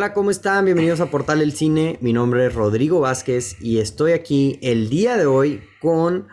[0.00, 0.64] Hola, ¿cómo están?
[0.64, 1.98] Bienvenidos a Portal El Cine.
[2.00, 6.26] Mi nombre es Rodrigo Vázquez y estoy aquí el día de hoy con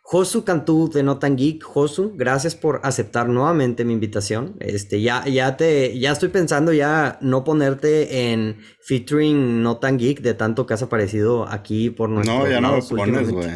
[0.00, 1.62] Josu Cantú de Notan Geek.
[1.62, 4.56] Josu, gracias por aceptar nuevamente mi invitación.
[4.60, 10.32] Este, ya, ya te, ya estoy pensando ya no ponerte en featuring Notan Geek de
[10.32, 13.50] tanto que has aparecido aquí por nuestro No, ya no me pones, güey.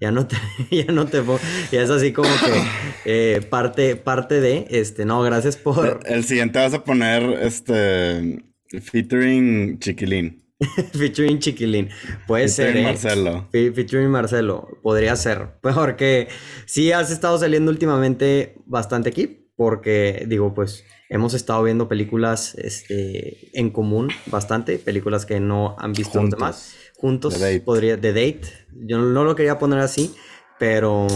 [0.00, 0.36] Ya no te,
[0.70, 1.22] ya no te
[1.70, 2.62] ya es así como que
[3.04, 6.00] eh, parte, parte de, este, no, gracias por.
[6.06, 10.42] El siguiente vas a poner, este, Featuring Chiquilín.
[10.92, 11.88] featuring Chiquilín.
[12.26, 12.76] Puede ser.
[12.76, 12.82] ¿eh?
[12.82, 13.48] Marcelo.
[13.50, 14.68] featuring Marcelo.
[14.82, 15.56] Podría ser.
[15.60, 16.28] Porque
[16.66, 19.48] sí has estado saliendo últimamente bastante aquí.
[19.56, 24.78] Porque, digo, pues hemos estado viendo películas este, en común bastante.
[24.78, 26.30] Películas que no han visto Juntos.
[26.30, 26.76] los demás.
[26.96, 27.34] Juntos.
[27.34, 27.60] The Date.
[27.60, 28.00] Podría.
[28.00, 28.42] The Date.
[28.72, 30.14] Yo no lo quería poner así.
[30.58, 31.06] Pero,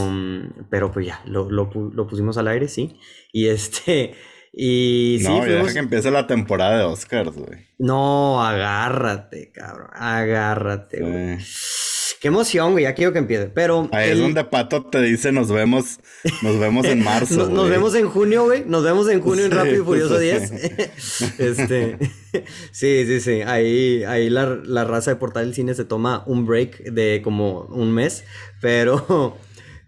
[0.71, 2.99] pero pues ya, lo, lo, lo pusimos al aire, sí.
[3.31, 4.15] Y este.
[4.57, 7.67] Y sí, no, ya fuimos- deja que empiece la temporada de Oscars, güey.
[7.79, 9.89] no, agárrate, cabrón.
[9.95, 11.41] Agárrate, güey.
[11.41, 12.15] Sí.
[12.21, 12.85] Qué emoción, güey.
[12.85, 13.47] Ya quiero que empiece.
[13.47, 13.89] Pero.
[13.93, 15.99] Ahí es donde Pato te dice nos vemos,
[16.41, 17.51] nos vemos en marzo.
[17.51, 18.65] Nos, vemos en junio, güey.
[18.65, 20.25] Nos vemos en junio en Sí, Rápido y Furioso sí.
[20.25, 20.53] 10.
[21.41, 21.99] este.
[22.73, 23.43] sí, sí, sí.
[23.43, 27.63] Ahí, ahí la, la raza de Portal del Cine se toma un break de como
[27.65, 28.25] un mes.
[28.61, 29.37] Pero.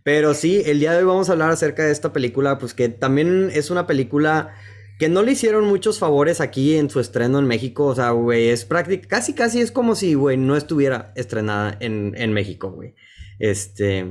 [0.07, 2.89] Pero sí, el día de hoy vamos a hablar acerca de esta película, pues que
[2.89, 4.55] también es una película
[5.01, 7.87] que no le hicieron muchos favores aquí en su estreno en México.
[7.87, 12.15] O sea, güey, es prácticamente, casi, casi es como si, güey, no estuviera estrenada en,
[12.17, 12.95] en México, güey.
[13.41, 14.07] Este,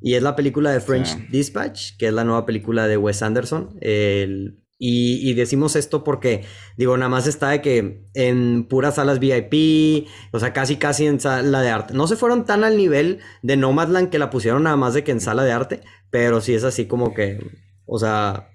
[0.00, 1.26] y es la película de French Sí.
[1.30, 3.78] Dispatch, que es la nueva película de Wes Anderson.
[3.80, 6.44] El- y, y decimos esto porque,
[6.76, 11.18] digo, nada más está de que en puras salas VIP, o sea, casi, casi en
[11.20, 11.94] sala de arte.
[11.94, 15.10] No se fueron tan al nivel de Nomadland que la pusieron nada más de que
[15.10, 15.80] en sala de arte,
[16.10, 17.38] pero sí es así como que,
[17.86, 18.50] o sea,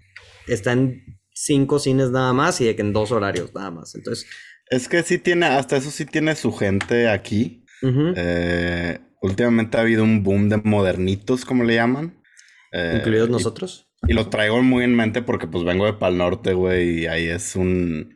[0.48, 1.04] está en
[1.34, 3.94] cinco cines nada más y de que en dos horarios nada más.
[3.96, 4.26] Entonces,
[4.70, 7.66] Es que sí tiene, hasta eso sí tiene su gente aquí.
[8.16, 12.18] Eh, últimamente ha habido un boom de modernitos, como le llaman.
[12.72, 13.90] Eh, incluidos nosotros.
[14.08, 17.28] Y lo traigo muy en mente porque pues vengo de Pal Norte, güey, y ahí
[17.28, 18.16] es un,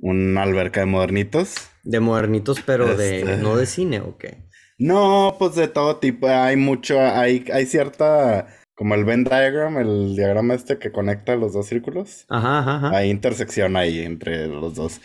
[0.00, 1.54] una alberca de modernitos.
[1.82, 3.36] De modernitos, pero de, Este.
[3.38, 4.44] no de cine, ¿o qué?
[4.78, 10.14] No, pues de todo tipo, hay mucho, hay, hay cierta, como el Venn diagram, el
[10.14, 12.26] diagrama este que conecta los dos círculos.
[12.28, 12.96] Ajá, ajá, ajá.
[12.96, 15.00] Hay intersección ahí entre los dos.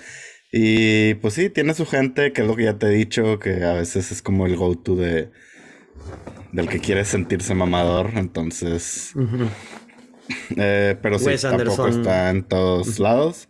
[0.51, 3.63] Y pues sí, tiene su gente, que es lo que ya te he dicho, que
[3.63, 5.31] a veces es como el go-to de,
[6.51, 9.13] del que quiere sentirse mamador, entonces...
[10.55, 13.49] Eh, pero sí, tampoco está en todos lados.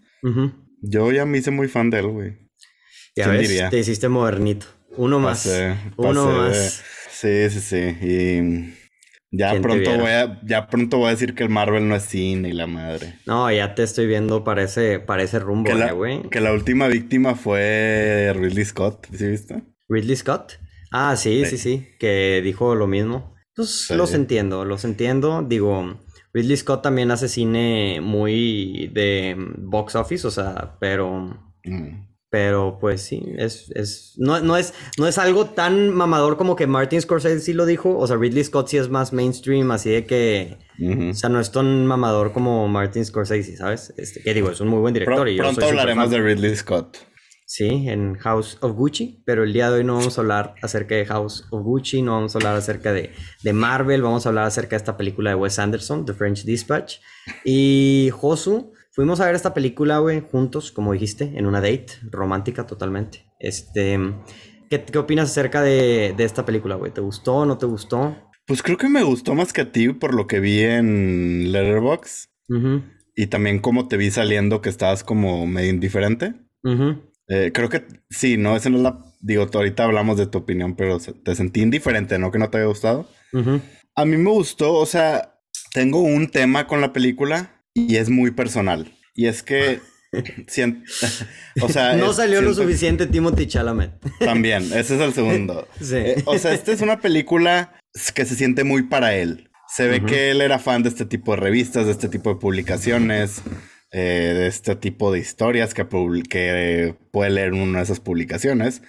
[0.81, 2.31] Yo ya me hice muy fan de él, güey.
[3.15, 3.69] Ya ¿Quién ves, diría?
[3.69, 4.65] te hiciste modernito.
[4.97, 5.45] Uno más.
[5.45, 6.83] Pasé- Uno pasé más.
[7.11, 7.97] Sí, sí, sí.
[8.01, 8.73] Y
[9.37, 11.95] ya ¿Quién te pronto voy a, ya pronto voy a decir que el Marvel no
[11.95, 13.15] es cine y la madre.
[13.25, 16.29] No, ya te estoy viendo para ese, para ese rumbo, Que eh, güey.
[16.29, 19.63] que la última víctima fue Ridley Scott, ¿sí viste?
[19.89, 20.53] Ridley Scott.
[20.91, 21.57] Ah, sí, sí, Sí.
[21.57, 23.35] sí, que dijo lo mismo.
[23.55, 23.95] Pues Sí.
[23.95, 25.43] los entiendo, los entiendo.
[25.47, 25.99] Digo,
[26.33, 32.07] Ridley Scott también hace cine muy de box office, o sea, pero, Mm.
[32.29, 36.65] pero pues sí, es, es, no, no es, no es algo tan mamador como que
[36.67, 37.95] Martin Scorsese sí lo dijo.
[37.97, 40.57] O sea, Ridley Scott sí es más mainstream, así de que,
[41.11, 43.93] o sea, no es tan mamador como Martin Scorsese, ¿sabes?
[43.97, 46.21] Este, que digo, es un muy buen director Pro- y yo pronto soy hablaremos de
[46.21, 46.97] Ridley Scott.
[47.55, 50.95] Sí, en House of Gucci, pero el día de hoy no vamos a hablar acerca
[50.95, 53.11] de House of Gucci, no vamos a hablar acerca de,
[53.43, 56.95] de Marvel, vamos a hablar acerca de esta película de Wes Anderson, The French Dispatch.
[57.45, 62.65] Y Josu, fuimos a ver esta película, güey, juntos, como dijiste, en una date romántica
[62.65, 63.27] totalmente.
[63.39, 63.99] Este,
[64.71, 66.91] ¿qué, qué opinas acerca de, de esta película, güey?
[66.91, 68.17] ¿Te gustó o no te gustó?
[68.47, 72.29] Pues creo que me gustó más que a ti por lo que vi en Letterboxd.
[72.49, 72.81] Ujú,
[73.15, 76.33] Y también como te vi saliendo que estabas como medio indiferente.
[76.63, 77.12] ujú.
[77.35, 78.99] Eh, creo que sí, no, esa no es la...
[79.21, 82.31] Digo, ahorita hablamos de tu opinión, pero te sentí indiferente, ¿no?
[82.31, 83.09] Que no te había gustado.
[83.31, 83.61] Ujú.
[83.95, 85.39] A mí me gustó, o sea,
[85.73, 88.91] tengo un tema con la película y es muy personal.
[89.15, 89.79] Y es que...
[90.47, 90.83] sien-
[91.61, 91.95] o sea...
[91.95, 93.91] no salió lo siento- suficiente Timothy Chalamet.
[94.19, 95.67] También, ese es el segundo.
[95.81, 95.95] Sí.
[95.95, 97.79] Eh, o sea, esta es una película
[98.13, 99.49] que se siente muy para él.
[99.75, 100.05] Se ve Ujú.
[100.07, 103.41] que él era fan de este tipo de revistas, de este tipo de publicaciones,
[103.93, 108.81] eh, de este tipo de historias que, puede leer en una de esas publicaciones.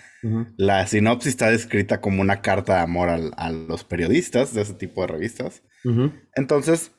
[0.56, 4.72] La sinopsis está descrita como una carta de amor al- a los periodistas de ese
[4.74, 5.62] tipo de revistas.
[6.34, 6.92] Entonces,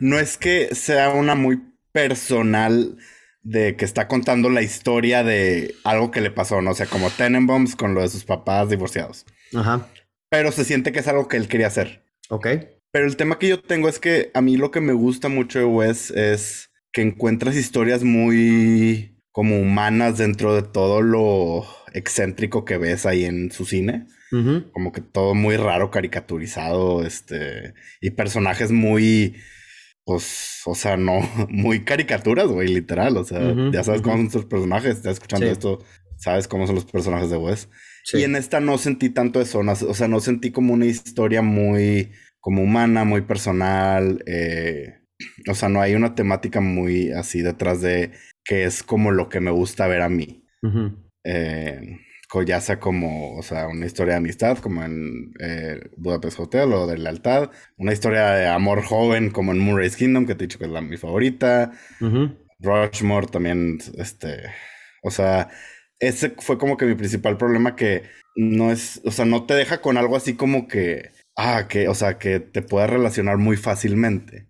[0.00, 1.60] no es que sea una muy
[1.92, 2.96] personal
[3.42, 6.70] de que está contando la historia de algo que le pasó, ¿no?
[6.70, 9.26] O sea, como Tenenbaums con lo de sus papás divorciados.
[9.54, 9.86] Ajá.
[10.30, 12.02] Pero se siente que es algo que él quería hacer.
[12.30, 12.46] Ok.
[12.90, 15.58] Pero el tema que yo tengo es que a mí lo que me gusta mucho
[15.58, 22.76] de Wes es que encuentras historias muy como humanas dentro de todo lo excéntrico que
[22.76, 24.06] ves ahí en su cine.
[24.72, 29.36] Como que todo muy raro, caricaturizado, este, y personajes muy,
[30.04, 34.46] pues, o sea, no, muy caricaturas, güey, literal, o sea, ya sabes cómo son sus
[34.46, 35.84] personajes, estás escuchando esto,
[36.16, 37.68] sabes cómo son los personajes de Wes.
[38.14, 42.12] Y en esta no sentí tanto eso, o sea, no sentí como una historia muy,
[42.40, 45.01] como humana, muy personal, eh,
[45.48, 48.12] o sea, no hay una temática muy así detrás de
[48.44, 50.44] que es como lo que me gusta ver a mí.
[51.24, 51.98] eh,
[52.46, 56.86] ya sea como, o sea, una historia de amistad, como en eh, Budapest Hotel o
[56.86, 60.58] de lealtad, una historia de amor joven, como en Murray's Kingdom, que te he dicho
[60.58, 61.72] que es la, mi favorita,
[62.58, 64.44] Rushmore también, este,
[65.02, 65.50] o sea,
[65.98, 68.04] ese fue como que mi principal problema que
[68.34, 71.94] no es, o sea, no te deja con algo así como que, ah, que, o
[71.94, 74.48] sea, que te puedas relacionar muy fácilmente.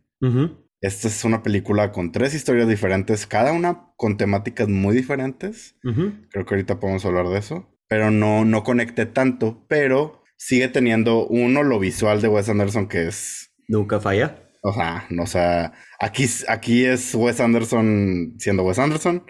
[0.83, 5.77] Esta es una película con tres historias diferentes, cada una con temáticas muy diferentes.
[5.81, 7.69] Creo que ahorita podemos hablar de eso.
[7.87, 13.07] Pero no, no conecté tanto, pero sigue teniendo uno lo visual de Wes Anderson que
[13.07, 13.53] es...
[13.69, 14.43] Nunca falla.
[14.63, 19.25] O sea, no, o sea, aquí, aquí es Wes Anderson siendo Wes Anderson.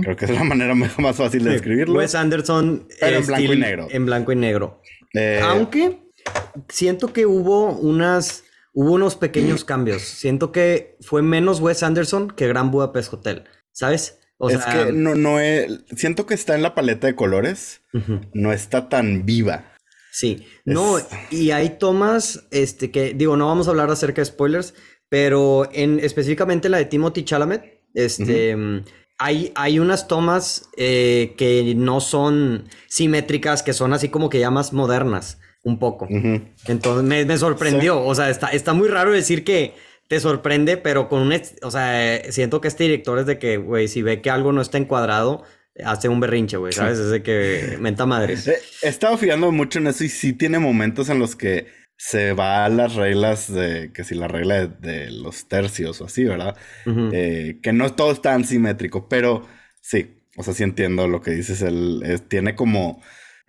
[0.00, 1.98] Creo que es la manera más fácil de describirlo.
[1.98, 3.88] Wes Anderson en blanco y negro.
[3.90, 4.80] En blanco y negro.
[5.12, 5.98] Eh, Aunque
[6.70, 8.44] siento que hubo unas
[8.76, 10.02] hubo unos pequeños cambios.
[10.02, 14.20] Siento que fue menos Wes Anderson que Gran Budapest Hotel, ¿sabes?
[14.36, 17.80] O es que no, no es, siento que está en la paleta de colores,
[18.34, 19.72] no está tan viva.
[20.12, 20.98] Sí, no,
[21.30, 24.74] y hay tomas, este, que digo, no vamos a hablar acerca de spoilers,
[25.08, 28.54] pero en específicamente la de Timothy Chalamet, este,
[29.16, 34.50] hay, hay unas tomas eh, que no son simétricas, que son así como que ya
[34.50, 36.06] más modernas un poco.
[36.66, 38.00] Entonces me, sorprendió.
[38.02, 39.74] O sea, está, está muy raro decir que
[40.06, 41.34] te sorprende, pero con un...
[41.62, 44.60] O sea, siento que este director es de que, güey, si ve que algo no
[44.60, 45.42] está encuadrado,
[45.84, 47.00] hace un berrinche, güey, ¿sabes?
[47.00, 48.46] Es de que menta madres.
[48.46, 51.66] He estado fijando mucho en eso y sí tiene momentos en los que
[51.96, 56.24] se va a las reglas de, que si la regla de, los tercios o así,
[56.24, 56.56] ¿verdad?
[57.12, 59.44] Eh, que no todo es tan simétrico, pero
[59.80, 63.02] sí, o sea, sí entiendo lo que dices, él tiene como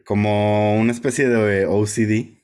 [0.07, 2.39] como una especie de OCD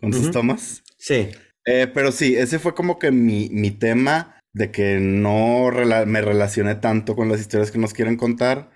[0.00, 0.84] con sus tomas.
[0.96, 1.28] Sí.
[1.66, 5.72] Eh, pero sí, ese fue como que mi, mi tema de que no
[6.06, 8.70] me relacioné tanto con las historias que nos quieren contar,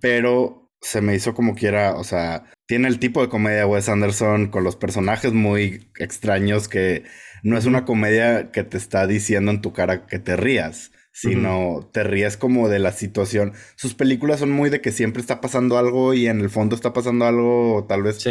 [0.00, 4.52] pero se me hizo como quiera, o sea, tiene el tipo de comedia Wes Anderson
[4.52, 7.02] con los personajes muy extraños que
[7.42, 11.90] no es una comedia que te está diciendo en tu cara que te rías sino
[11.92, 13.52] te ríes como de la situación.
[13.74, 16.92] Sus películas son muy de que siempre está pasando algo y en el fondo está
[16.92, 18.24] pasando algo, tal vez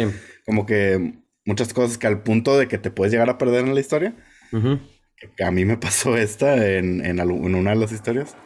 [0.46, 3.74] como que muchas cosas que al punto de que te puedes llegar a perder en
[3.74, 4.16] la historia.
[5.36, 8.36] que a mí me pasó esta en, en, una de las historias.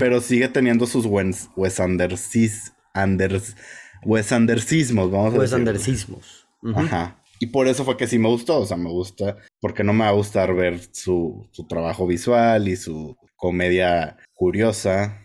[0.00, 3.54] Pero sigue teniendo sus Wes, Wes Andersis, Anders,
[4.04, 6.48] Wes Andersismos, vamos a Wes Andersismos.
[6.74, 7.22] Ajá.
[7.38, 10.00] Y por eso fue que sí me gustó, o sea, me gusta, porque no me
[10.00, 15.22] va a gustar ver su, su trabajo visual y su comedia curiosa.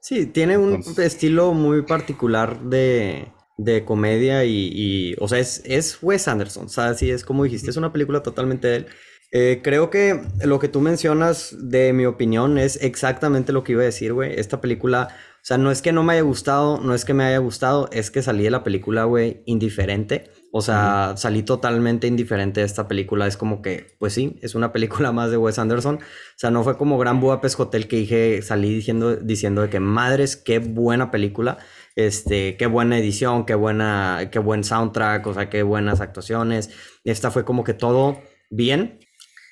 [0.00, 6.26] Sí, tiene un estilo muy particular de, de comedia y, o sea, es, es Wes
[6.26, 8.86] Anderson, o sea, sí, es como dijiste, es una película totalmente de él.
[9.32, 13.82] Eh, creo que lo que tú mencionas, de mi opinión, es exactamente lo que iba
[13.82, 14.38] a decir, güey.
[14.38, 17.24] Esta película, o sea, no es que no me haya gustado, no es que me
[17.24, 20.30] haya gustado, es que salí de la película, güey, indiferente.
[20.56, 23.26] O sea, salí totalmente indiferente de esta película.
[23.26, 25.96] Es como que, pues sí, es una película más de Wes Anderson.
[25.96, 29.80] O sea, no fue como Gran Budapest Hotel que dije, salí diciendo, diciendo de que
[29.80, 31.58] madres, qué buena película.
[31.94, 36.70] Este, qué buena edición, qué buena, qué buen soundtrack, o sea, qué buenas actuaciones.
[37.04, 39.00] Esta fue como que todo bien.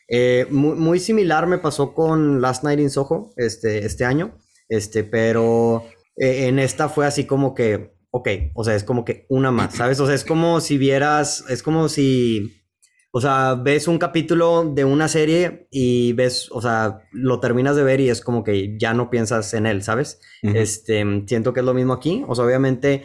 [0.08, 4.38] Eh, muy, similar me pasó con Last Night in Soho este, este año.
[4.70, 5.84] Este, pero
[6.16, 9.74] eh, en esta fue así como que ok, o sea, es como que una más,
[9.74, 9.98] ¿sabes?
[9.98, 12.62] O sea, es como si vieras, es como si,
[13.10, 17.82] o sea, ves un capítulo de una serie y ves, o sea, lo terminas de
[17.82, 20.20] ver y es como que ya no piensas en él, ¿sabes?
[20.42, 23.04] Este, siento que es lo mismo aquí, o sea, obviamente...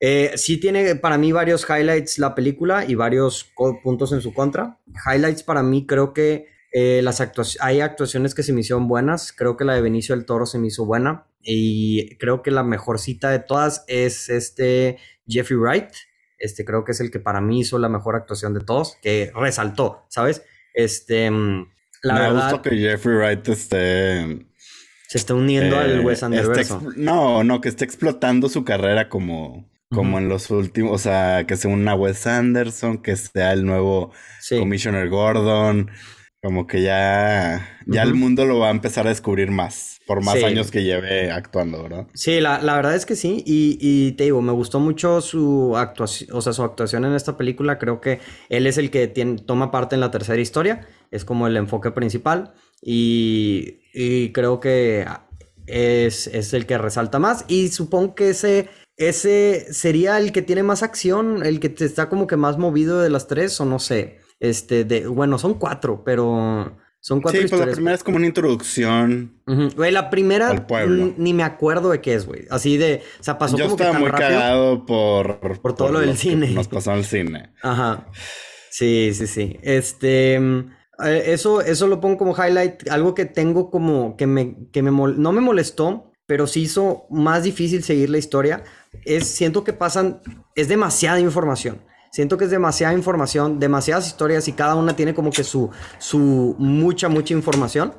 [0.00, 3.50] Eh, sí tiene para mí varios highlights la película y varios
[3.82, 4.78] puntos en su contra.
[5.06, 7.22] Highlights para mí creo que eh, las
[7.60, 9.32] hay actuaciones que se me hicieron buenas.
[9.32, 11.26] Creo que la de Benicio del Toro se me hizo buena.
[11.44, 14.98] Y creo que la mejor cita de todas es este
[15.28, 15.90] Jeffrey Wright.
[16.38, 19.30] Este creo que es el que para mí hizo la mejor actuación de todos, que
[19.34, 20.42] resaltó, ¿sabes?
[20.74, 21.68] Este, mm,
[22.02, 24.46] la Me verdad, que Jeffrey Wright esté...
[25.08, 26.94] Se está uniendo al Wes eh, Anderson.
[26.96, 31.56] No, no, que esté explotando su carrera como, como en los últimos, o sea, que
[31.56, 34.12] sea una Wes Anderson, que sea el nuevo
[34.48, 35.90] Commissioner Gordon,
[36.44, 40.44] Como que ya, ya el mundo lo va a empezar a descubrir más, por más
[40.44, 42.06] años que lleve actuando, ¿verdad?
[42.12, 45.74] Sí, la, la verdad es que sí, y, y, te digo, me gustó mucho su
[45.74, 48.20] actuación, o sea, su actuación en esta película, creo que
[48.50, 51.92] él es el que tiene, toma parte en la tercera historia, es como el enfoque
[51.92, 55.06] principal, y, y creo que
[55.66, 60.62] es, es, el que resalta más, y supongo que ese, ese sería el que tiene
[60.62, 64.22] más acción, el que está como que más movido de las tres, o no sé.
[64.44, 68.26] Este, de, bueno, son cuatro, pero son cuatro sí, pues la primera es como una
[68.26, 69.40] introducción.
[69.46, 70.66] Güey, la primera
[71.16, 72.44] ni me acuerdo de qué es, güey.
[72.50, 75.74] Así de, o sea, pasó Yo como estaba que tan muy rápido cagado por, por
[75.74, 76.50] todo lo del cine.
[76.50, 77.54] Nos pasó el cine.
[77.62, 78.06] Ajá.
[78.68, 79.58] Sí, sí, sí.
[79.62, 82.86] Este, eh, eso, eso lo pongo como highlight.
[82.90, 87.44] Algo que tengo como que me, que me no me molestó, pero sí hizo más
[87.44, 88.62] difícil seguir la historia.
[89.06, 90.20] Es, siento que pasan,
[90.54, 91.80] es demasiada información.
[92.14, 96.54] Siento que es demasiada información, demasiadas historias y cada una tiene como que su, su
[96.60, 97.92] mucha, mucha información.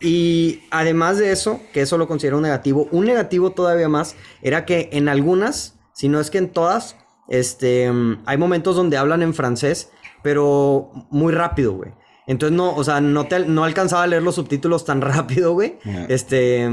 [0.00, 4.64] Y además de eso, que eso lo considero un negativo, un negativo todavía más era
[4.64, 6.96] que en algunas, si no es que en todas,
[7.28, 7.92] este,
[8.24, 9.90] hay momentos donde hablan en francés,
[10.22, 11.92] pero muy rápido, güey.
[12.26, 15.78] Entonces no, o sea, no, te, no alcanzaba a leer los subtítulos tan rápido, güey.
[16.08, 16.66] Este,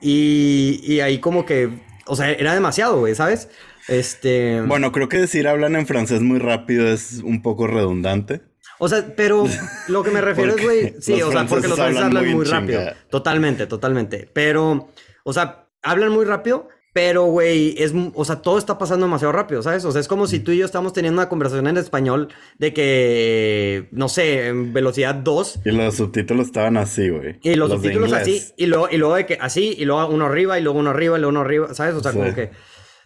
[0.00, 3.50] y, y ahí como que, o sea, era demasiado, güey, ¿sabes?
[3.88, 4.60] Este.
[4.62, 8.42] Bueno, creo que decir hablan en francés muy rápido es un poco redundante.
[8.78, 9.44] O sea, pero
[9.88, 10.94] lo que me refiero es, güey.
[11.00, 12.80] Sí, o sea, porque los franceses hablan, muy, rápido.
[13.10, 14.28] Totalmente, totalmente.
[14.32, 14.88] Pero,
[15.22, 19.62] o sea, hablan muy rápido, pero, güey, es, o sea, todo está pasando demasiado rápido,
[19.62, 19.84] ¿sabes?
[19.84, 22.72] O sea, es como si tú y yo estamos teniendo una conversación en español de
[22.72, 25.60] que, no sé, en velocidad 2.
[25.66, 27.38] Y los subtítulos estaban así, güey.
[27.42, 30.58] Y los, subtítulos así, y luego, y luego de que así, y luego uno arriba,
[30.58, 31.94] y luego uno arriba, y luego uno arriba, ¿sabes?
[31.94, 32.50] O sea, como que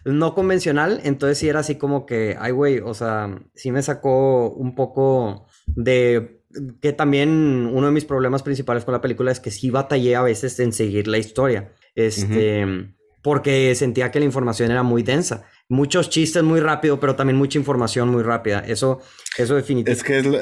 [0.05, 4.51] no convencional, entonces sí era así como que, ay, güey, o sea, sí me sacó
[4.51, 6.43] un poco de
[6.81, 10.21] que también uno de mis problemas principales con la película es que sí batallé a
[10.21, 12.93] veces en seguir la historia, este,
[13.23, 15.45] porque sentía que la información era muy densa.
[15.67, 18.59] Muchos chistes muy rápido, pero también mucha información muy rápida.
[18.59, 19.01] Eso,
[19.37, 19.91] eso definitivamente.
[19.91, 20.39] Es que es lo,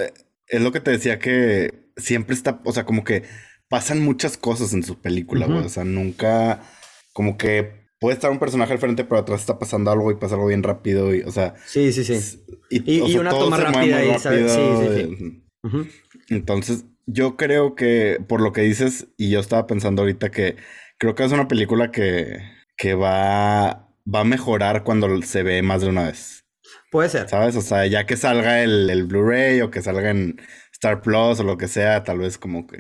[0.48, 3.24] es lo que te decía que siempre está, o sea, como que
[3.70, 5.60] pasan muchas cosas en su película, güey.
[5.60, 6.62] O sea, nunca,
[7.14, 10.36] como que puede estar un personaje al frente, pero atrás está pasando algo y pasa
[10.36, 11.16] algo bien rápido.
[11.16, 11.54] Y, o sea.
[11.66, 12.44] Sí, sí, sí.
[12.70, 14.52] Y, una toma rápida y ¿sabes?
[14.52, 16.14] Sí, sí, sí.
[16.28, 20.58] Entonces, yo creo que, por lo que dices, y yo estaba pensando ahorita que
[20.98, 22.42] creo que es una película que,
[22.76, 26.44] que va, va a mejorar cuando se ve más de una vez.
[26.92, 27.30] Puede ser.
[27.30, 27.56] ¿Sabes?
[27.56, 30.42] O sea, ya que salga el, el Blu-ray o que salga en
[30.74, 32.80] Star Plus o lo que sea, tal vez como que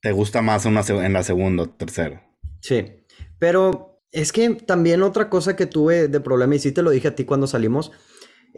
[0.00, 2.28] te gusta más una, en la segunda o tercera.
[2.62, 3.04] Sí.
[3.38, 7.08] Pero es que también otra cosa que tuve de problema, y sí te lo dije
[7.08, 7.92] a ti cuando salimos,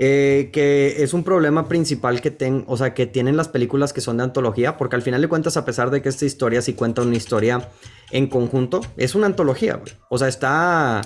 [0.01, 4.01] eh, que es un problema principal que, ten, o sea, que tienen las películas que
[4.01, 6.75] son de antología, porque al final de cuentas, a pesar de que esta historia sí
[6.75, 7.69] cuenta una historia
[8.13, 11.01] en conjunto, es una antología, O sea, está,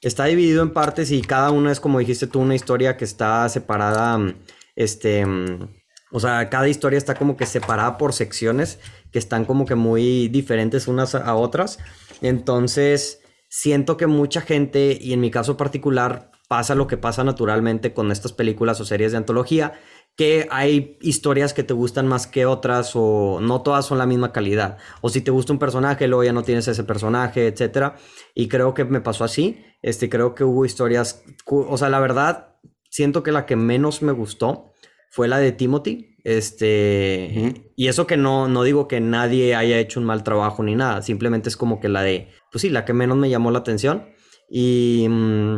[0.00, 3.46] está dividido en partes y cada una es, como dijiste tú, una historia que está
[3.50, 4.18] separada,
[4.76, 5.26] este,
[6.10, 8.78] o sea, cada historia está como que separada por secciones
[9.12, 11.78] que están como que muy diferentes unas a otras.
[12.22, 17.92] Entonces siento que mucha gente, y en mi caso particular, pasa lo que pasa naturalmente
[17.92, 19.74] con estas películas o series de antología,
[20.16, 24.32] que hay historias que te gustan más que otras o no todas son la misma
[24.32, 24.78] calidad.
[25.00, 27.92] O si te gusta un personaje, luego ya no tienes ese personaje, etc.
[28.34, 29.64] Y creo que me pasó así.
[29.80, 32.56] Este, creo que hubo historias, o sea, la verdad,
[32.90, 34.72] siento que la que menos me gustó
[35.10, 36.16] fue la de Timothy.
[36.24, 40.74] Este, y eso que no, no digo que nadie haya hecho un mal trabajo ni
[40.74, 43.60] nada, simplemente es como que la de pues sí, la que menos me llamó la
[43.60, 44.06] atención.
[44.50, 45.56] Y mm,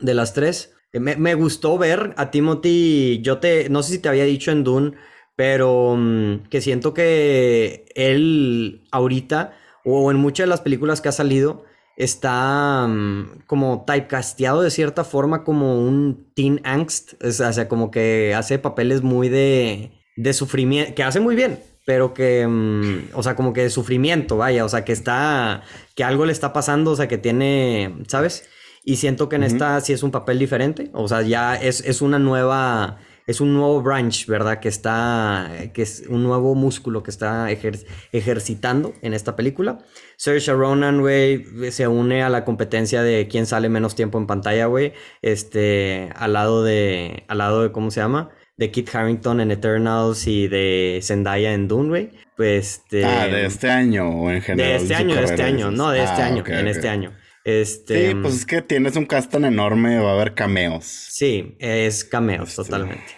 [0.00, 4.08] de las tres, eh, me, gustó ver a Timothy, yo te, no sé si te
[4.08, 4.92] había dicho en Dune,
[5.36, 11.12] pero mm, que siento que él ahorita, o en muchas de las películas que ha
[11.12, 11.64] salido,
[11.96, 18.34] está mm, como typecasteado de cierta forma como un teen angst, o sea, como que
[18.34, 23.34] hace papeles muy de, de sufrimiento, que hace muy bien, pero que, mm, o sea,
[23.34, 25.62] como que de sufrimiento, vaya, o sea, que está,
[25.94, 28.48] que algo le está pasando, o sea, que tiene, ¿sabes?
[28.84, 32.02] Y siento que en esta sí es un papel diferente, o sea, ya es, es
[32.02, 32.98] una nueva,
[33.28, 34.58] es un nuevo branch, ¿verdad?
[34.58, 39.78] Que está, que es un nuevo músculo que está ejercitando en esta película.
[40.16, 44.66] Saoirse Ronan, güey, se une a la competencia de quién sale menos tiempo en pantalla,
[44.66, 48.30] güey, este, al lado de, al lado de, ¿cómo se llama?
[48.62, 53.04] De Kit Harrington en Eternals y de Zendaya en Dune, Pues este...
[53.04, 54.70] Ah, de este año o en general.
[54.70, 57.12] De este año, de este año, no, de este ah, año, en este año.
[57.44, 58.10] Este...
[58.10, 60.84] Sí, pues es que tienes un cast tan enorme, va a haber cameos.
[60.84, 62.62] Sí, es cameos este.
[62.62, 63.16] totalmente.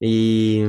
[0.00, 0.60] Y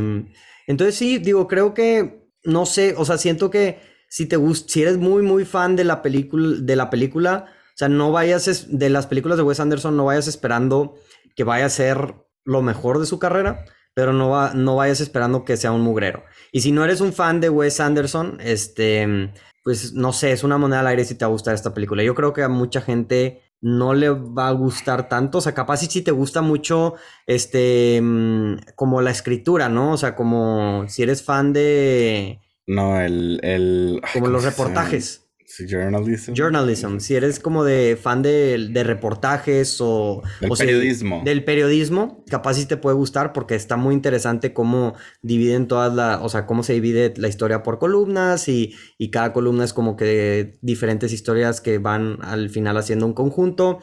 [0.67, 4.83] entonces sí, digo, creo que no sé, o sea, siento que si te gusta, si
[4.83, 8.89] eres muy, muy fan de la película, de la película, o sea, no vayas, de
[8.91, 10.93] las películas de Wes Anderson, no vayas esperando
[11.35, 12.13] que vaya a ser
[12.43, 16.24] lo mejor de su carrera, pero no, va, no vayas esperando que sea un mugrero.
[16.51, 19.31] Y si no eres un fan de Wes Anderson, este,
[19.63, 22.03] pues no sé, es una moneda al aire si te va a gustar esta película.
[22.03, 25.38] Yo creo que a mucha gente no le va a gustar tanto.
[25.38, 26.95] O sea, capaz si, te gusta mucho,
[27.27, 29.93] este, mm, como la escritura, ¿no?
[29.93, 32.39] O sea, como si eres fan de...
[32.67, 33.39] No, el...
[33.43, 35.27] el como los reportajes.
[35.58, 36.34] Journalism.
[36.34, 36.98] Journalism.
[37.00, 40.22] Si eres como de fan de, de reportajes o...
[40.39, 41.22] Del periodismo.
[41.24, 46.20] del periodismo, capaz sí te puede gustar porque está muy interesante cómo dividen todas las...
[46.22, 49.96] O sea, cómo se divide la historia por columnas y, y cada columna es como
[49.96, 53.79] que diferentes historias que van al final haciendo un conjunto.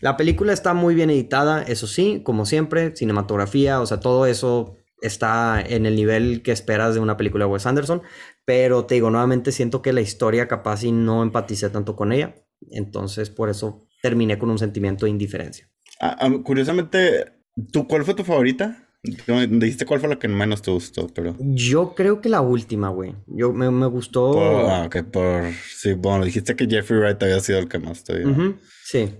[0.00, 4.76] La película está muy bien editada, eso sí, como siempre, cinematografía, o sea, todo eso
[5.00, 8.02] está en el nivel que esperas de una película de Wes Anderson,
[8.44, 12.34] pero te digo, nuevamente siento que la historia capaz y no empaticé tanto con ella,
[12.70, 15.68] entonces por eso terminé con un sentimiento de indiferencia.
[16.00, 17.32] Ah, ah, curiosamente,
[17.70, 18.88] ¿tú cuál fue tu favorita?
[19.02, 21.36] Dijiste cuál fue la que menos te gustó, pero...
[21.40, 23.16] Yo creo que la última, güey.
[23.26, 24.40] Yo me, me gustó...
[24.68, 25.50] ah, ok, por...
[25.76, 28.56] Sí, bueno, dijiste que Jeffrey Wright había sido el que más te dio.
[28.84, 29.12] Sí.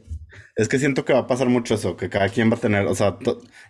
[0.54, 2.86] Es que siento que va a pasar mucho eso, que cada quien va a tener,
[2.86, 3.18] o sea,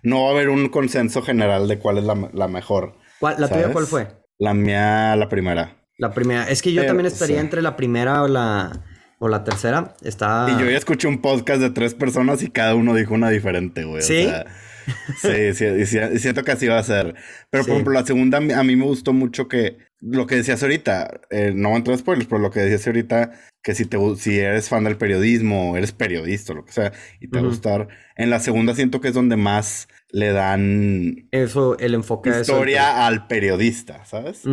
[0.02, 2.96] no va a haber un consenso general de cuál es la, mejor.
[3.20, 4.21] ¿La tuya cuál fue?
[4.42, 5.76] La mía, la primera.
[5.98, 6.48] La primera.
[6.48, 8.72] Es que yo también estaría entre la primera o la,
[9.20, 9.94] o la tercera.
[10.02, 10.48] Está...
[10.50, 13.84] Y yo ya escuché un podcast de tres personas y cada uno dijo una diferente,
[13.84, 14.02] güey.
[14.02, 14.28] ¿Sí?
[15.22, 17.14] sí, sí, y siento que así va a ser.
[17.50, 21.20] Pero, por ejemplo, la segunda a mí me gustó mucho que lo que decías ahorita,
[21.30, 23.30] eh, no voy a spoilers, pero lo que decías ahorita,
[23.62, 27.38] que si, te, si eres fan del periodismo, eres periodista, lo que sea, y te
[27.38, 31.28] va a gustar, en la segunda siento que es donde más le dan...
[31.32, 34.44] Eso, el enfoque Historia al periodista, ¿sabes?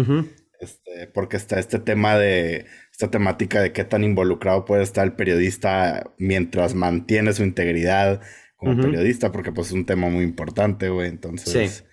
[0.59, 2.65] este, porque está este tema de...
[2.91, 8.21] Esta temática de qué tan involucrado puede estar el periodista mientras mantiene su integridad
[8.57, 11.07] como periodista, porque pues es un tema muy importante, güey.
[11.07, 11.85] Entonces,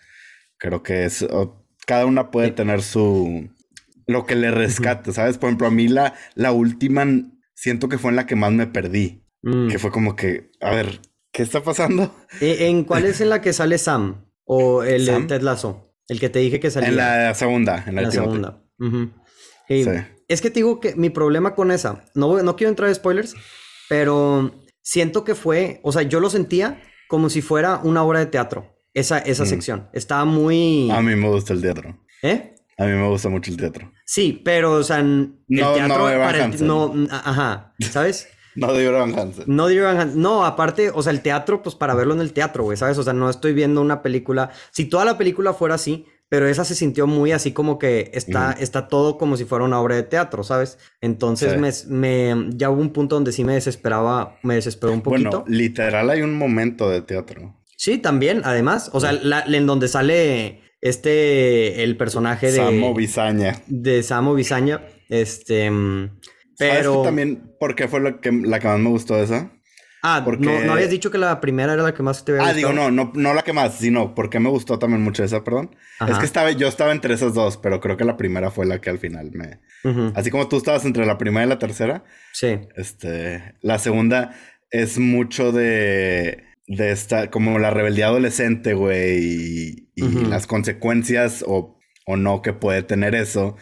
[0.59, 1.25] creo que es
[1.87, 3.49] cada una puede tener su...
[4.09, 5.39] Lo que le rescate, ¿sabes?
[5.39, 7.05] Por ejemplo, a mí la, la última
[7.55, 9.25] siento que fue en la que más me perdí.
[9.43, 9.69] Mm.
[9.69, 11.01] Que fue como que, a ver,
[11.37, 12.15] ¿qué está pasando?
[12.41, 14.25] ¿E, ¿En cuál es en la que sale Sam?
[14.45, 15.93] ¿O el de Ted Lasso?
[16.09, 16.89] El que te dije que salía.
[16.89, 18.63] En la segunda, en la, segunda.
[20.29, 23.35] Es que te digo que mi problema con esa, no, no quiero entrar en spoilers,
[23.89, 28.27] pero siento que fue, o sea, yo lo sentía como si fuera una obra de
[28.27, 29.47] teatro esa, esa mm.
[29.47, 29.91] sección.
[29.93, 30.91] Estaba muy...
[30.91, 32.03] A mí me gusta el teatro.
[32.23, 32.55] ¿Eh?
[32.79, 33.93] A mí me gusta mucho el teatro.
[34.07, 35.99] Sí, pero, o sea, el no, teatro...
[35.99, 38.29] No, para no, ajá, ¿sabes?
[38.57, 39.45] No de Van Hansen.
[39.47, 40.21] No de Van Hansen.
[40.21, 42.99] No, aparte, o sea, el teatro, pues para verlo en el teatro, güey, ¿sabes?
[42.99, 44.51] O sea, no estoy viendo una película...
[44.71, 48.53] Si toda la película fuera así, pero esa se sintió muy así como que está,
[48.53, 50.79] está todo como si fuera una obra de teatro, ¿sabes?
[51.01, 55.43] Entonces me, me, ya hubo un punto donde sí me desesperaba, me desesperó un poquito.
[55.43, 57.55] Bueno, literal hay un momento de teatro.
[57.77, 58.91] Sí, también, además.
[58.93, 62.57] O sea, en donde sale este, el personaje de...
[62.57, 63.63] Samo Bizaña.
[63.69, 64.83] De Samo Bizaña.
[65.09, 65.71] Este...
[66.59, 66.93] Pero...
[66.93, 69.53] ¿Sabes también por qué fue la que, la que más me gustó esa?
[70.03, 70.45] Ah, porque...
[70.65, 72.91] no, habías dicho que la primera era la que más te había Ah, digo, no,
[72.91, 75.75] no, no la que más, sino porque me gustó también mucho esa, perdón.
[76.07, 78.81] Es que estaba, yo estaba entre esas dos, pero creo que la primera fue la
[78.81, 79.61] que al final me...
[80.15, 82.05] Así como tú estabas entre la primera y la tercera.
[82.33, 82.59] Sí.
[82.77, 84.35] Este, la segunda
[84.71, 91.76] es mucho de de esta, como la rebeldía adolescente, güey, y, las consecuencias o,
[92.07, 93.57] o, no que puede tener eso.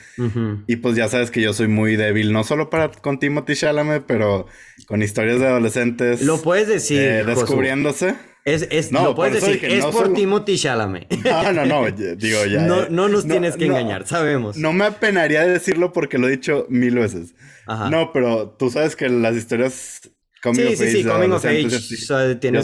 [0.66, 4.04] Y pues ya sabes que yo soy muy débil, no solo para con Timothy Chalamet,
[4.06, 4.46] pero
[4.86, 6.22] con historias de adolescentes.
[6.22, 7.00] Lo puedes decir.
[7.00, 8.14] Eh, descubriéndose.
[8.44, 11.06] Es, es, no, lo puedes decir, es por Timothy Chalamet.
[11.24, 12.60] No, no, no, digo ya.
[12.60, 14.58] no, no nos tienes que engañar, sabemos.
[14.58, 17.34] No me apenaría decirlo porque lo he dicho mil veces.
[17.90, 20.02] No, pero tú sabes que las historias
[20.52, 21.66] sí, sí, sí, Coming of Age.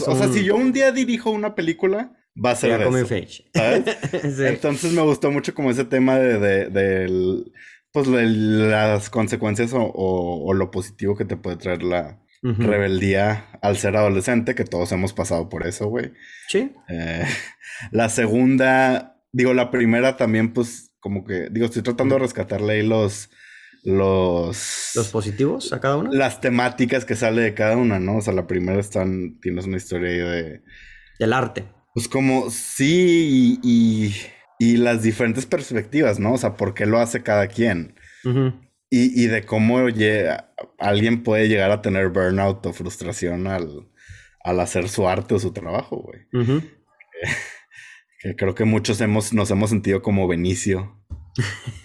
[0.06, 2.12] O sea, si yo un día dirijo una película,
[2.44, 3.44] va a ser de Coming of Age.
[4.48, 7.44] Entonces me gustó mucho como ese tema de, de,
[7.92, 14.54] pues, las consecuencias o, lo positivo que te puede traer la rebeldía al ser adolescente,
[14.54, 16.12] que todos hemos pasado por eso, güey.
[16.48, 16.72] Sí.
[16.88, 17.26] Eh,
[17.90, 22.86] la segunda, digo, la primera también, pues, como que, digo, estoy tratando de rescatarle ahí
[22.86, 23.30] los
[23.82, 24.92] los...
[24.94, 26.10] ¿Los positivos a cada una?
[26.12, 28.18] Las temáticas que sale de cada una, ¿no?
[28.18, 30.62] O sea, la primera están, tienes una historia ahí de...
[31.18, 31.64] Del arte.
[31.94, 34.14] Pues como, sí, y,
[34.58, 36.34] y, las diferentes perspectivas, ¿no?
[36.34, 37.94] O sea, por qué lo hace cada quien.
[38.90, 39.78] y, y, de cómo
[40.78, 43.88] alguien puede llegar a tener burnout o frustración al,
[44.44, 46.20] al hacer su arte o su trabajo, güey.
[48.20, 51.00] que creo que muchos hemos, nos hemos sentido como Benicio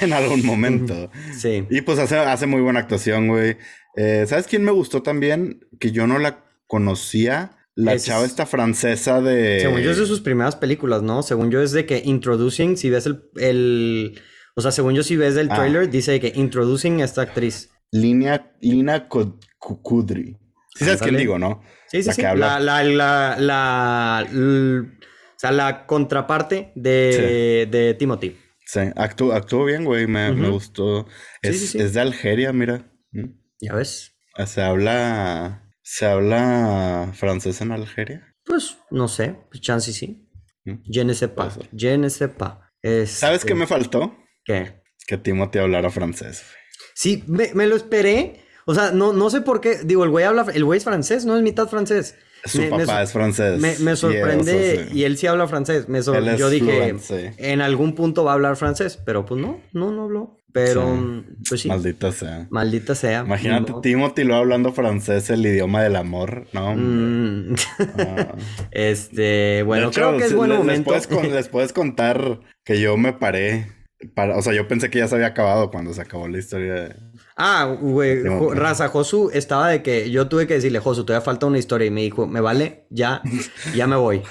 [0.00, 1.10] en algún momento.
[1.36, 1.66] Sí.
[1.70, 3.56] Y pues hace, hace muy buena actuación, güey.
[3.96, 5.66] Eh, ¿Sabes quién me gustó también?
[5.78, 7.57] Que yo no la conocía.
[7.80, 9.60] La Es- chava esta francesa de...
[9.60, 11.22] Según yo es de sus primeras películas, ¿no?
[11.22, 13.22] Según yo es de que Introducing, si ves el...
[13.36, 14.20] el-
[14.56, 15.54] o sea, según yo si ves el Ah.
[15.54, 17.70] trailer, dice que Introducing a esta actriz.
[17.92, 20.36] Línea, Lina Kudry.
[20.74, 21.62] Sí sabes quién digo, ¿no?
[21.86, 22.20] Sí, sí, La sí.
[22.22, 22.58] que habla.
[22.58, 28.36] La, la, la, la, o sea, la contraparte de, de Timothy.
[28.66, 30.08] Sí, actuó, actuó bien, güey.
[30.08, 31.06] Me, me gustó.
[31.42, 31.78] Es, sí, sí.
[31.78, 32.90] es de Algeria, mira.
[33.12, 33.26] Mm.
[33.60, 34.16] ¿Ya ves?
[34.46, 35.62] Se habla...
[35.90, 38.34] ¿Se habla francés en Algeria?
[38.44, 39.36] Pues, no sé.
[39.50, 40.28] Pues chance sí.
[40.64, 40.74] Mm.
[40.92, 41.54] Je ne sais pas.
[41.54, 41.68] ser.
[41.74, 42.58] Je ne sais pas.
[42.82, 44.14] ¿Sabes qué Este, me faltó?
[44.44, 44.82] ¿Qué?
[45.06, 46.42] Que Timothy hablara francés.
[46.44, 46.58] güey.
[46.94, 48.40] Sí, me, me lo esperé.
[48.66, 49.78] O sea, no, no sé por qué.
[49.82, 52.16] Digo, el güey habla, el güey es francés, no es mitad francés.
[52.44, 53.58] Su Me- papá es francés.
[53.58, 54.98] Me, y sorprende eso, sí.
[54.98, 55.88] y él sí habla francés.
[55.88, 57.30] Me sor- Él es Yo dije, fluent, sí.
[57.38, 60.37] en algún punto va a hablar francés, pero pues no, no, no habló.
[60.52, 60.88] Pero, Sí.
[61.00, 62.46] mm, pues sí, Maldita sea.
[62.50, 63.20] maldita sea.
[63.20, 63.80] Imagínate No.
[63.82, 66.74] Timothy lo hablando francés, el idioma del amor, ¿no?
[66.74, 67.54] Mm,
[67.98, 68.34] Ah.
[68.70, 70.92] este, bueno, hecho, creo que es buen les- momento.
[70.92, 73.66] Les puedes, con- les puedes contar que yo me paré.
[74.14, 76.72] Para, o sea, yo pensé que ya se había acabado cuando se acabó la historia.
[76.74, 76.96] de-
[77.36, 78.54] Ah, güey, Jo-.
[78.54, 81.88] Raza Josu estaba de que yo tuve que decirle, Josu, todavía falta una historia.
[81.88, 83.20] Y me dijo, me vale, ya,
[83.76, 84.22] ya me voy.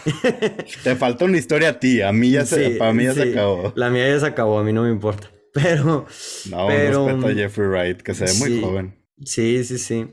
[0.83, 3.73] Te falta una historia a ti, a mí ya se, para mí ya se acabó.
[3.75, 5.29] La mía ya se acabó, a mí no me importa.
[5.63, 6.05] Pero,
[6.49, 8.95] No, pero- un respeto a Jeffrey Wright, que se ve muy joven.
[9.23, 10.07] Sí, sí, sí.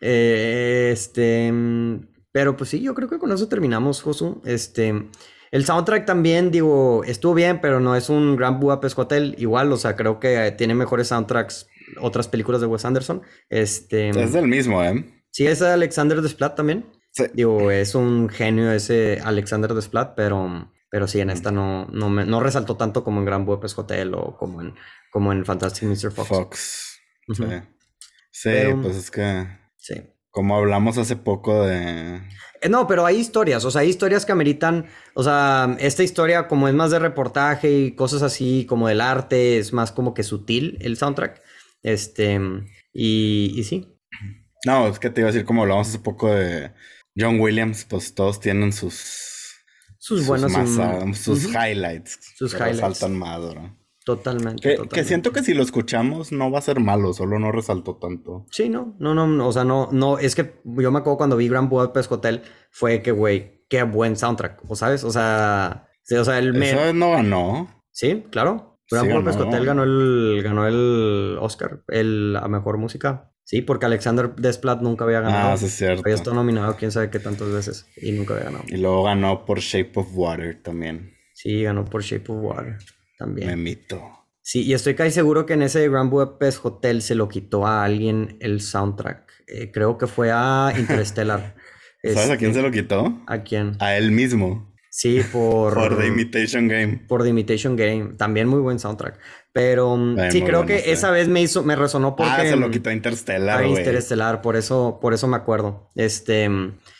[0.00, 4.40] Eh, este, mm, pero pues sí, yo creo que con eso terminamos, Josu.
[4.44, 4.94] Este,
[5.50, 9.34] el soundtrack también, digo, estuvo bien, pero no es un Grand Budapest Hotel.
[9.38, 11.66] Igual, o sea, creo que tiene mejores soundtracks
[12.00, 13.22] otras películas de Wes Anderson.
[13.48, 15.04] Este, Es del mismo, ¿eh?
[15.30, 16.86] sí, es Alexander Desplat también.
[17.12, 17.24] Sí.
[17.32, 22.24] Digo, es un genio ese Alexander Desplat, pero, pero sí, en esta no, no, me,
[22.24, 24.74] no resaltó tanto como en Grand Budapest Hotel o como en,
[25.10, 26.12] como en Fantastic Mr.
[26.12, 26.28] Fox.
[26.28, 27.00] Fox.
[27.32, 27.44] Sí.
[28.30, 29.46] Sí, Pero- pues es que
[29.76, 29.94] Sí.
[30.30, 32.16] como hablamos hace poco de...
[32.60, 36.46] Eh, No, pero hay historias, o sea, hay historias que ameritan, o sea, esta historia
[36.48, 40.22] como es más de reportaje y cosas así, como del arte, es más como que
[40.22, 41.42] sutil el soundtrack.
[41.82, 42.38] Este,
[42.92, 43.96] y, y sí.
[44.64, 46.72] No, es que te iba a decir como hablamos hace poco de
[47.16, 49.35] John Williams, pues todos tienen sus...
[50.06, 52.18] Sus buenos y- más, ah, sus highlights.
[52.36, 52.80] Sus que highlights.
[52.80, 53.76] resaltan más, ¿no?
[54.04, 55.04] Totalmente, Que, que totalmente.
[55.08, 58.46] siento que si lo escuchamos no va a ser malo, solo no resaltó tanto.
[58.52, 61.36] Sí, no, no, no, no, o sea, no, no, es que yo me acuerdo cuando
[61.36, 65.02] vi Grand Budapest Hotel, fue que, güey, qué buen soundtrack, ¿o sabes?
[65.02, 66.70] O sea, sí, o sea, el me...
[66.70, 67.82] Eso no ganó.
[67.90, 68.78] Sí, claro.
[68.88, 69.50] Grand Sí, Budapest ganó.
[69.50, 73.32] Hotel ganó el, ganó el Oscar, el, la mejor música.
[73.48, 75.50] Sí, porque Alexander Desplat nunca había ganado.
[75.52, 76.02] Ah, es cierto.
[76.04, 78.64] Había estado nominado quién sabe qué tantas veces y nunca había ganado.
[78.66, 81.14] Y luego ganó por Shape of Water también.
[81.32, 82.76] Sí, ganó por Shape of Water
[83.18, 83.46] también.
[83.48, 84.02] Memito.
[84.42, 87.84] Sí, y estoy casi seguro que en ese Grand Budapest Hotel se lo quitó a
[87.84, 89.30] alguien el soundtrack.
[89.46, 91.54] Eh, creo que fue a Interstellar.
[92.02, 93.22] ¿Sabes a quién Este, se lo quitó?
[93.28, 93.76] ¿A quién?
[93.78, 94.74] A él mismo.
[94.90, 95.74] Sí, por...
[95.74, 97.04] Por The Imitation Game.
[97.06, 98.14] por The Imitation Game.
[98.16, 99.18] También muy buen soundtrack.
[99.56, 100.90] Pero mm, Ay, sí, creo que sí.
[100.90, 102.30] esa vez me hizo, me resonó porque...
[102.30, 103.78] ah, se lo mm, quitó Interstellar, a güey.
[103.78, 105.88] Interestelar, por eso, por eso me acuerdo.
[105.94, 106.46] Este,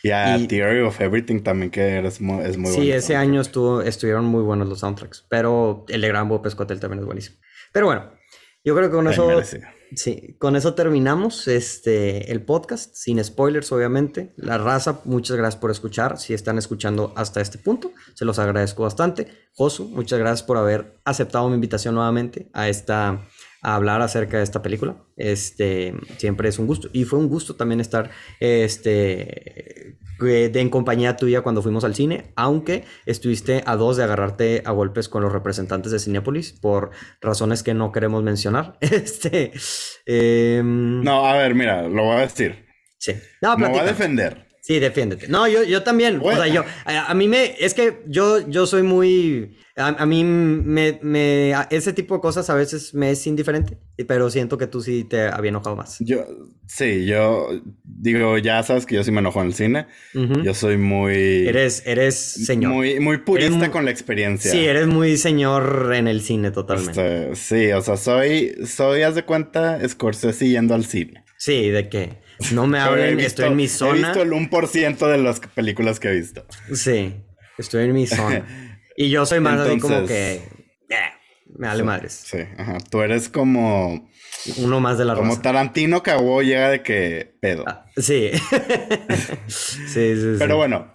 [0.01, 2.95] Y a y- Theory of Everything también, que es muy, es muy sí, bueno.
[2.95, 7.01] ese año estuvo, estuvieron muy buenos los soundtracks, pero el de Gran Budapest Hotel también
[7.01, 7.37] es buenísimo.
[7.71, 8.09] Pero bueno,
[8.63, 9.67] yo creo que con Bien eso, merecido.
[9.95, 14.33] Sí, con eso terminamos este, el podcast, sin spoilers obviamente.
[14.37, 18.83] La raza, muchas gracias por escuchar, si están escuchando hasta este punto, se los agradezco
[18.83, 19.27] bastante.
[19.53, 23.21] Josu, muchas gracias por haber aceptado mi invitación nuevamente a esta
[23.61, 24.97] a hablar acerca de esta película.
[25.15, 26.89] Este, siempre es un gusto.
[26.93, 32.31] Y fue un gusto también estar este, eh, en compañía tuya cuando fuimos al cine,
[32.35, 36.91] aunque estuviste a dos de agarrarte a golpes con los representantes de Cinépolis por
[37.21, 38.77] razones que no queremos mencionar.
[38.97, 39.51] Este,
[40.05, 42.65] em, No, a ver, mira, lo voy a decir.
[42.97, 43.13] sí.
[43.41, 44.46] No, Me voy a defender.
[44.67, 45.29] Sí, defiéndete.
[45.29, 46.19] No, yo, yo también.
[46.19, 46.41] Bueno.
[46.41, 50.05] O sea, yo, a, a mí me, es que yo, yo soy muy, a, a
[50.05, 54.57] mí me, me, a- ese tipo de cosas a veces me es indiferente, pero siento
[54.57, 55.95] que tú sí te había enojado más.
[56.01, 56.25] Yo,
[56.67, 57.47] sí, yo
[57.85, 59.87] digo, ya sabes que yo sí me enojo en el cine.
[60.43, 61.47] Yo soy muy...
[61.47, 62.73] Eres, eres señor.
[62.73, 64.51] Muy, muy purista con la experiencia.
[64.51, 67.31] Sí, eres muy señor en el cine totalmente.
[67.31, 67.35] Este,
[67.67, 71.23] sí, o sea, soy, soy, haz de cuenta, Scorsese yendo al cine.
[71.37, 73.93] Sí, de que no me He hablen, visto- estoy en mi He zona.
[74.09, 76.45] visto el 1% de las películas que he visto.
[76.73, 77.15] Sí,
[77.57, 78.45] estoy en mi zona.
[78.95, 80.41] Y yo soy más así como Entonces-
[80.89, 81.09] que, eh,
[81.57, 82.13] me vale madres.
[82.25, 82.77] Sí, ajá.
[82.89, 84.09] Tú eres como,
[84.57, 85.41] Uno más de la como raza.
[85.41, 87.63] Tarantino huevo llega de que pedo.
[87.67, 88.31] Ah, sí.
[88.31, 88.31] sí,
[89.47, 90.35] sí, sí.
[90.39, 90.93] Pero bueno,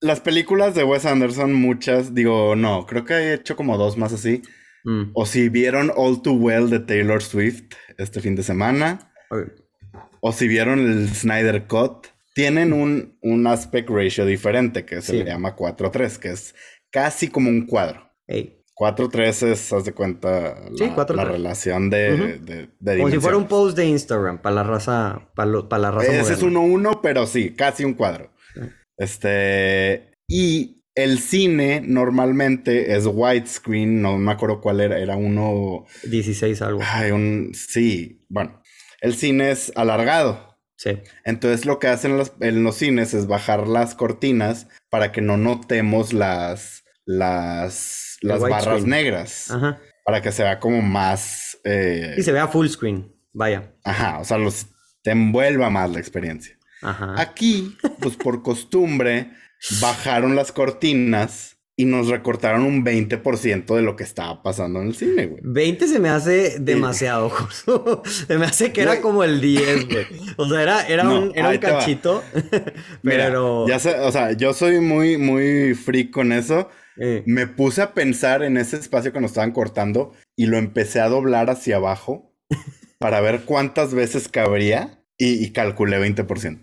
[0.00, 4.12] las películas de Wes Anderson, muchas, digo, no, creo que he hecho como dos más
[4.12, 4.42] así.
[4.84, 5.12] Mm.
[5.14, 9.10] O si vieron All Too Well de Taylor Swift este fin de semana.
[9.30, 9.50] Ok.
[10.20, 12.06] O si vieron el Snyder Cut.
[12.34, 15.18] Tienen un, un aspect ratio diferente que se Sí.
[15.18, 16.54] le llama 4-3, que es
[16.90, 18.10] casi como un cuadro.
[18.26, 18.60] Ey.
[18.76, 21.14] 4-3 es, haz de cuenta, Sí, la, 4-3.
[21.14, 22.44] la relación de, Ujú.
[22.44, 25.82] de, de Como si fuera un post de Instagram para la raza, para, lo- para
[25.82, 26.90] la raza Ese es moderna.
[26.90, 28.32] 1-1, pero sí, casi un cuadro.
[28.54, 28.62] Sí.
[28.98, 30.10] Este.
[30.26, 35.84] Y el cine normalmente es widescreen, no me acuerdo cuál era, era uno.
[36.04, 36.80] 16 algo.
[36.84, 37.52] Ay, un.
[37.54, 38.60] Sí, bueno.
[39.04, 40.56] El cine es alargado.
[40.76, 40.98] Sí.
[41.24, 45.36] Entonces lo que hacen los- en los cines es bajar las cortinas para que no
[45.36, 46.84] notemos las.
[47.04, 48.16] las.
[48.22, 49.50] Las barras negras.
[49.50, 49.78] Ajá.
[50.04, 51.58] Para que se vea como más.
[51.64, 53.14] eh, Y se vea full screen.
[53.32, 53.74] Vaya.
[53.84, 54.18] Ajá.
[54.20, 54.66] O sea, los,
[55.02, 56.56] te envuelva más la experiencia.
[56.82, 57.14] Ajá.
[57.20, 59.30] Aquí, pues por costumbre,
[59.80, 64.94] bajaron las cortinas y nos recortaron un 20% de lo que estaba pasando en el
[64.94, 65.40] cine, güey.
[65.44, 67.32] 20 se me hace demasiado.
[68.04, 69.02] Se me hace que era Güey.
[69.02, 70.06] como el 10, güey.
[70.36, 72.22] O sea, era, era No, un, era un cachito.
[73.02, 73.66] Mira, pero.
[73.68, 76.68] ya sé, o sea, yo soy muy, muy freak con eso.
[76.96, 81.00] eh, Me puse a pensar en ese espacio que nos estaban cortando y lo empecé
[81.00, 82.32] a doblar hacia abajo
[82.98, 86.60] para ver cuántas veces cabría y, y calculé 20%.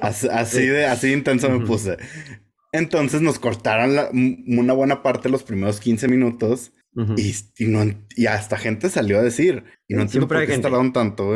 [0.00, 1.96] Así, así de, así de intenso me puse.
[2.76, 6.72] Entonces nos cortaron la- una buena parte de los primeros 15 minutos
[7.16, 9.62] y, y no, en- y hasta gente salió a decir.
[9.86, 10.62] Y no entiendo por qué gente.
[10.62, 11.34] tardaron tanto.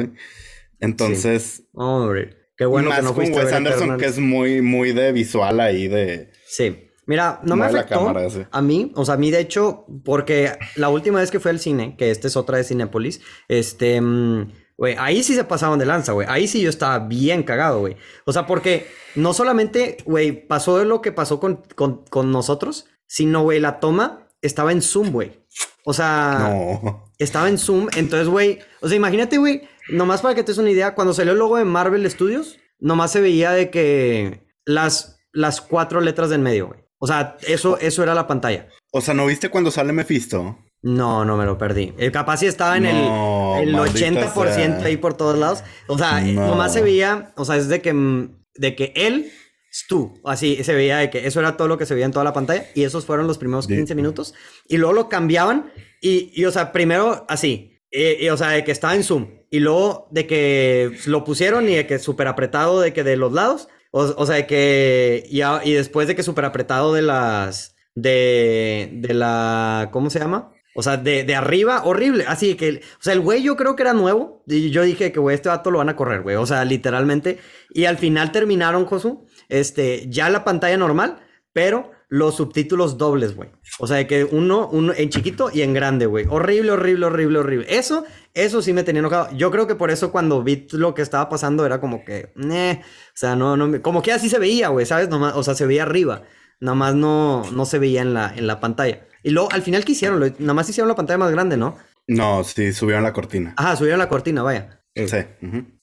[0.80, 2.36] Entonces, Hombre.
[2.56, 5.86] Qué bueno más que no con Wes Anderson, que es muy, muy de visual ahí
[5.86, 6.30] de...
[6.46, 6.84] Sí.
[7.06, 9.86] Mira, no me Mueve la afectó cámara a mí, o sea, a mí de hecho,
[10.04, 13.98] porque la última vez que fui al cine, que esta es otra de Cinépolis, este,
[14.00, 17.80] mm, güey, ahí sí se pasaban de lanza, güey, ahí sí yo estaba bien cagado,
[17.80, 17.96] güey.
[18.24, 18.86] O sea, porque
[19.16, 24.28] no solamente, güey, pasó lo que pasó con, con, con nosotros, sino, güey, la toma
[24.40, 25.44] estaba en Zoom, güey.
[25.84, 27.12] O sea, No.
[27.18, 30.70] estaba en Zoom, entonces, güey, o sea, imagínate, güey, nomás para que te des una
[30.70, 35.60] idea, cuando salió el logo de Marvel Studios, nomás se veía de que las, las
[35.60, 36.80] cuatro letras del medio, güey.
[37.00, 38.68] O sea, eso, eso era la pantalla.
[38.92, 40.56] O sea, ¿no viste cuando sale Mephisto?
[40.82, 41.92] No, no me lo perdí.
[41.98, 44.84] El capaz sí estaba en No, el, el maldita 80% sea.
[44.86, 45.64] ahí por todos lados.
[45.88, 46.46] O sea, No.
[46.46, 49.32] nomás se veía, o sea, es de que, mm, de que él
[49.72, 50.14] es tú.
[50.24, 52.32] Así se veía de que eso era todo lo que se veía en toda la
[52.32, 52.64] pantalla.
[52.74, 54.34] Y esos fueron los primeros Di- 15 minutos.
[54.68, 55.72] Y luego lo cambiaban.
[56.00, 57.80] Y, y, o sea, primero así.
[57.90, 59.26] Y, y, o sea, de que estaba en Zoom.
[59.50, 63.32] Y luego de que lo pusieron y de que súper apretado de que de los
[63.32, 63.68] lados.
[63.90, 65.24] O, o sea, de que.
[65.28, 67.74] Y, a- y después de que súper apretado de las.
[67.96, 68.90] De.
[68.92, 69.88] De la.
[69.92, 70.52] ¿Cómo se llama?
[70.78, 72.24] O sea, de, de arriba, horrible.
[72.28, 72.82] Así que.
[73.00, 74.44] O sea, el güey yo creo que era nuevo.
[74.46, 76.36] Y yo dije que, güey, este vato lo van a correr, güey.
[76.36, 77.40] O sea, literalmente.
[77.70, 79.26] Y al final terminaron, Josu.
[79.48, 80.06] Este.
[80.08, 81.18] Ya la pantalla normal.
[81.52, 83.50] Pero los subtítulos dobles, güey.
[83.80, 86.26] O sea, de que uno, uno en chiquito y en grande, güey.
[86.30, 87.66] Horrible, horrible, horrible, horrible.
[87.68, 89.30] Eso, eso sí me tenía enojado.
[89.36, 92.82] Yo creo que por eso cuando vi lo que estaba pasando era como que, "Neh".
[92.82, 95.08] o sea, no, no, como que así se veía, güey, ¿sabes?
[95.08, 96.22] Nomás, o sea, se veía arriba.
[96.60, 99.07] Nada más no, no se veía en la, en la pantalla.
[99.22, 100.20] Y luego, al final, ¿qué hicieron?
[100.38, 101.76] Nada más hicieron la pantalla más grande, ¿no?
[102.06, 103.54] No, sí, subieron la cortina.
[103.56, 104.82] Ajá, subieron la cortina, vaya.
[104.94, 105.06] Sí.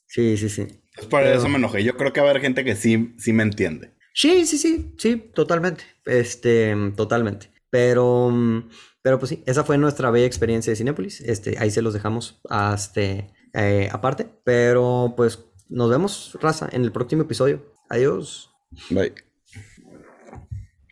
[0.08, 0.68] Sí, sí, sí.
[0.96, 1.84] Pues por Pero- eso me enojé.
[1.84, 3.92] Yo creo que va a haber gente que sí, sí me entiende.
[4.14, 5.84] Sí, sí, sí, sí, totalmente.
[6.06, 7.52] Este, totalmente.
[7.70, 8.34] Pero,
[9.02, 11.20] pero pues sí, esa fue nuestra bella experiencia de Cinépolis.
[11.22, 14.28] Este, ahí se los dejamos hasta, eh, aparte.
[14.46, 17.74] Pero pues nos vemos, raza, en el próximo episodio.
[17.90, 18.52] Adiós.
[18.90, 19.14] Bye.